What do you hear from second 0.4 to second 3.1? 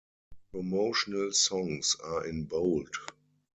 Promotional songs are in bold.